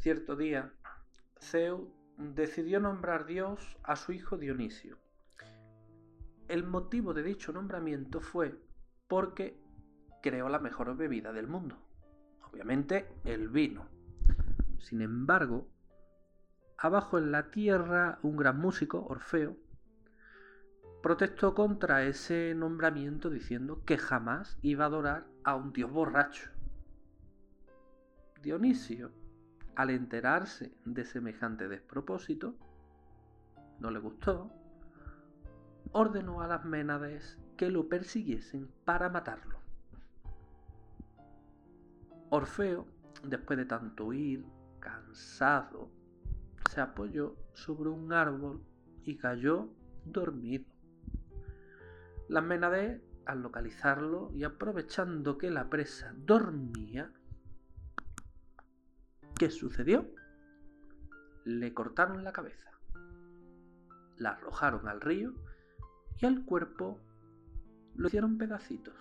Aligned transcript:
Cierto 0.00 0.36
día, 0.36 0.72
Zeus 1.40 1.88
decidió 2.16 2.78
nombrar 2.78 3.26
Dios 3.26 3.76
a 3.82 3.96
su 3.96 4.12
hijo 4.12 4.36
Dionisio. 4.36 4.96
El 6.46 6.62
motivo 6.62 7.14
de 7.14 7.24
dicho 7.24 7.52
nombramiento 7.52 8.20
fue 8.20 8.54
porque 9.08 9.60
creó 10.22 10.48
la 10.48 10.60
mejor 10.60 10.96
bebida 10.96 11.32
del 11.32 11.48
mundo, 11.48 11.76
obviamente 12.48 13.08
el 13.24 13.48
vino. 13.48 13.88
Sin 14.78 15.02
embargo, 15.02 15.66
abajo 16.76 17.18
en 17.18 17.32
la 17.32 17.50
tierra 17.50 18.20
un 18.22 18.36
gran 18.36 18.60
músico, 18.60 19.04
Orfeo, 19.04 19.56
protestó 21.02 21.54
contra 21.54 22.04
ese 22.04 22.54
nombramiento 22.54 23.30
diciendo 23.30 23.82
que 23.84 23.98
jamás 23.98 24.58
iba 24.62 24.84
a 24.84 24.88
adorar 24.88 25.26
a 25.42 25.56
un 25.56 25.72
dios 25.72 25.90
borracho. 25.90 26.50
Dionisio, 28.40 29.10
al 29.78 29.90
enterarse 29.90 30.72
de 30.84 31.04
semejante 31.04 31.68
despropósito, 31.68 32.56
no 33.78 33.92
le 33.92 34.00
gustó, 34.00 34.50
ordenó 35.92 36.42
a 36.42 36.48
las 36.48 36.64
Ménades 36.64 37.38
que 37.56 37.70
lo 37.70 37.88
persiguiesen 37.88 38.68
para 38.84 39.08
matarlo. 39.08 39.60
Orfeo, 42.30 42.88
después 43.22 43.56
de 43.56 43.66
tanto 43.66 44.06
huir, 44.06 44.44
cansado, 44.80 45.92
se 46.68 46.80
apoyó 46.80 47.36
sobre 47.54 47.90
un 47.90 48.12
árbol 48.12 48.60
y 49.04 49.16
cayó 49.16 49.70
dormido. 50.04 50.64
Las 52.28 52.42
Ménades, 52.42 53.00
al 53.26 53.42
localizarlo 53.42 54.32
y 54.34 54.42
aprovechando 54.42 55.38
que 55.38 55.52
la 55.52 55.70
presa 55.70 56.12
dormía, 56.16 57.12
¿qué 59.38 59.50
sucedió? 59.50 60.04
Le 61.44 61.72
cortaron 61.72 62.24
la 62.24 62.32
cabeza, 62.32 62.72
la 64.16 64.30
arrojaron 64.30 64.88
al 64.88 65.00
río 65.00 65.32
y 66.20 66.26
al 66.26 66.44
cuerpo 66.44 67.00
lo 67.94 68.08
hicieron 68.08 68.36
pedacitos. 68.36 68.94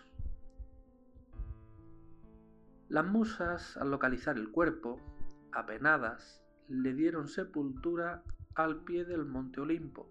Las 2.87 3.05
musas, 3.05 3.77
al 3.77 3.89
localizar 3.89 4.37
el 4.37 4.51
cuerpo, 4.51 5.01
apenadas, 5.51 6.43
le 6.67 6.93
dieron 6.93 7.27
sepultura 7.27 8.23
al 8.53 8.83
pie 8.83 9.05
del 9.05 9.25
monte 9.25 9.59
Olimpo, 9.59 10.07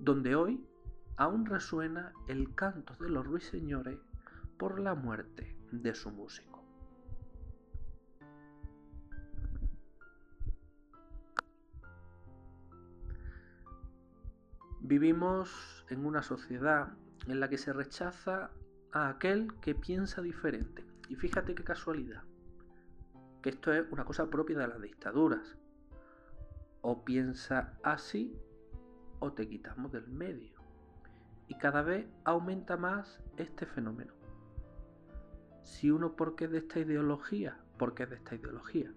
donde 0.00 0.34
hoy 0.34 0.66
aún 1.16 1.46
resuena 1.46 2.12
el 2.26 2.54
canto 2.56 2.94
de 3.00 3.08
los 3.08 3.24
ruiseñores 3.24 4.00
por 4.58 4.80
la 4.80 4.96
muerte 4.96 5.56
de 5.70 5.94
su 5.94 6.10
músico. 6.10 6.47
Vivimos 14.88 15.84
en 15.90 16.06
una 16.06 16.22
sociedad 16.22 16.94
en 17.26 17.40
la 17.40 17.50
que 17.50 17.58
se 17.58 17.74
rechaza 17.74 18.50
a 18.90 19.10
aquel 19.10 19.52
que 19.60 19.74
piensa 19.74 20.22
diferente. 20.22 20.82
Y 21.10 21.14
fíjate 21.14 21.54
qué 21.54 21.62
casualidad, 21.62 22.22
que 23.42 23.50
esto 23.50 23.70
es 23.70 23.84
una 23.90 24.06
cosa 24.06 24.30
propia 24.30 24.56
de 24.56 24.66
las 24.66 24.80
dictaduras. 24.80 25.58
O 26.80 27.04
piensa 27.04 27.74
así 27.82 28.34
o 29.18 29.34
te 29.34 29.46
quitamos 29.46 29.92
del 29.92 30.08
medio 30.08 30.58
y 31.48 31.56
cada 31.56 31.82
vez 31.82 32.06
aumenta 32.24 32.78
más 32.78 33.20
este 33.36 33.66
fenómeno. 33.66 34.14
Si 35.64 35.90
uno 35.90 36.16
porque 36.16 36.46
es 36.46 36.50
de 36.50 36.58
esta 36.60 36.80
ideología, 36.80 37.58
porque 37.76 38.04
es 38.04 38.08
de 38.08 38.16
esta 38.16 38.36
ideología. 38.36 38.90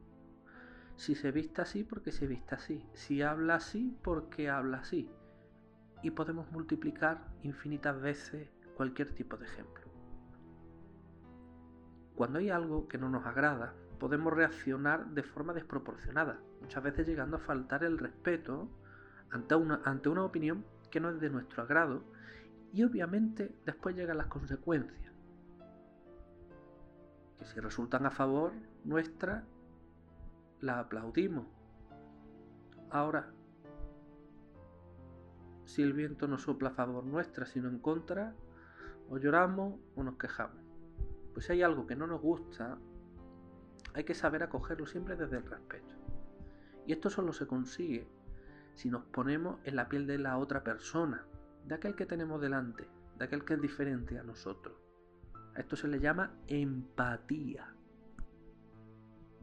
Si 0.96 1.16
se 1.16 1.34
vista 1.34 1.64
así, 1.64 1.84
porque 1.84 2.14
se 2.14 2.28
vista 2.28 2.56
así. 2.56 2.88
Si 2.94 3.22
habla 3.22 3.56
así, 3.56 3.94
porque 4.02 4.50
habla 4.50 4.78
así. 4.78 5.12
Y 6.04 6.12
podemos 6.12 6.52
multiplicar 6.52 7.28
infinitas 7.44 8.00
veces 8.02 8.50
cualquier 8.76 9.14
tipo 9.14 9.38
de 9.38 9.46
ejemplo. 9.46 9.84
Cuando 12.16 12.40
hay 12.40 12.50
algo 12.50 12.88
que 12.88 12.98
no 12.98 13.10
nos 13.10 13.26
agrada, 13.26 13.74
podemos 14.00 14.34
reaccionar 14.34 15.08
de 15.12 15.24
forma 15.24 15.54
desproporcionada, 15.54 16.40
muchas 16.62 16.84
veces 16.84 17.08
llegando 17.08 17.38
a 17.38 17.40
faltar 17.40 17.84
el 17.84 17.98
respeto 18.00 18.68
ante 19.30 19.56
una, 19.56 19.82
ante 19.86 20.10
una 20.10 20.24
opinión 20.24 20.66
que 20.90 21.00
no 21.00 21.10
es 21.10 21.20
de 21.20 21.30
nuestro 21.30 21.64
agrado 21.64 22.04
y 22.74 22.84
obviamente 22.84 23.54
después 23.66 23.96
llegan 23.96 24.18
las 24.18 24.28
consecuencias. 24.28 25.14
Que 27.38 27.46
si 27.46 27.60
resultan 27.60 28.06
a 28.06 28.12
favor 28.12 28.54
nuestra, 28.84 29.44
las 30.62 30.78
aplaudimos. 30.78 31.46
Ahora, 32.90 33.32
si 35.72 35.82
el 35.82 35.94
viento 35.94 36.28
no 36.28 36.38
sopla 36.38 36.70
a 36.70 36.74
favor 36.74 37.06
nuestra, 37.06 37.46
sino 37.46 37.70
en 37.70 37.80
contra, 37.80 38.36
o 39.10 39.18
lloramos 39.18 39.80
o 39.96 40.04
nos 40.04 40.18
quejamos. 40.18 40.62
Pues 41.34 41.46
si 41.46 41.54
hay 41.54 41.62
algo 41.64 41.88
que 41.88 41.96
no 41.96 42.08
nos 42.08 42.22
gusta, 42.22 42.78
hay 43.94 44.04
que 44.04 44.14
saber 44.14 44.44
acogerlo 44.44 44.86
siempre 44.86 45.16
desde 45.16 45.38
el 45.38 45.46
respeto. 45.46 45.96
Y 46.86 46.92
esto 46.92 47.10
solo 47.10 47.32
se 47.32 47.48
consigue 47.48 48.08
si 48.76 48.90
nos 48.90 49.06
ponemos 49.06 49.60
en 49.64 49.78
la 49.78 49.88
piel 49.88 50.08
de 50.08 50.18
la 50.18 50.38
otra 50.38 50.64
persona, 50.64 51.26
de 51.66 51.76
aquel 51.76 51.96
que 51.96 52.06
tenemos 52.06 52.42
delante, 52.42 52.88
de 53.18 53.26
aquel 53.26 53.46
que 53.46 53.54
es 53.54 53.62
diferente 53.62 54.20
a 54.20 54.24
nosotros. 54.24 54.76
A 55.56 55.60
esto 55.60 55.78
se 55.78 55.88
le 55.88 56.00
llama 56.00 56.34
empatía. 56.48 57.74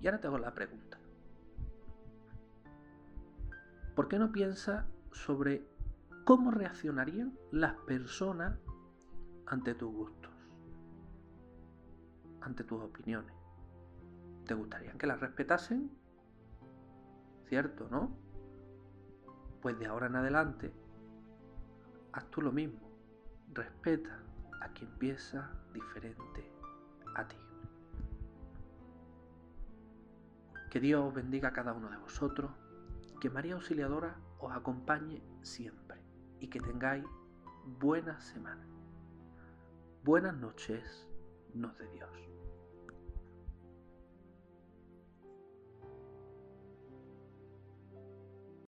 Y 0.00 0.06
ahora 0.06 0.20
te 0.20 0.26
hago 0.26 0.38
la 0.38 0.52
pregunta. 0.52 0.98
¿Por 3.94 4.08
qué 4.08 4.18
no 4.18 4.30
piensas 4.30 4.84
sobre 5.12 5.66
cómo 6.28 6.50
reaccionarían 6.50 7.38
las 7.52 7.72
personas 7.86 8.58
ante 9.46 9.74
tus 9.74 9.90
gustos, 9.90 10.30
ante 12.42 12.64
tus 12.64 12.82
opiniones? 12.82 13.34
¿Te 14.44 14.52
gustaría 14.52 14.92
que 14.92 15.06
las 15.06 15.20
respetasen? 15.20 15.90
¿Cierto, 17.46 17.88
no? 17.90 18.14
Pues 19.62 19.78
de 19.78 19.86
ahora 19.86 20.08
en 20.08 20.16
adelante 20.16 20.70
haz 22.12 22.30
tú 22.30 22.42
lo 22.42 22.52
mismo. 22.52 22.90
Respeta 23.54 24.20
a 24.60 24.68
quien 24.74 24.90
piensa 24.98 25.50
diferente 25.72 26.52
a 27.14 27.26
ti. 27.26 27.38
Que 30.68 30.78
Dios 30.78 31.06
os 31.06 31.14
bendiga 31.14 31.48
a 31.48 31.52
cada 31.54 31.72
uno 31.72 31.88
de 31.88 31.96
vosotros, 31.96 32.50
que 33.18 33.30
María 33.30 33.54
Auxiliadora 33.54 34.18
os 34.40 34.52
acompañe 34.52 35.22
siempre 35.40 35.87
y 36.40 36.48
que 36.48 36.60
tengáis 36.60 37.04
buena 37.80 38.20
semana. 38.20 38.66
Buenas 40.04 40.36
noches, 40.36 41.06
nos 41.54 41.76
de 41.78 41.88
Dios. 41.90 42.10